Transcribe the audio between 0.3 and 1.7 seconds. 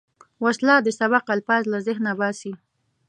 وسله د سبق الفاظ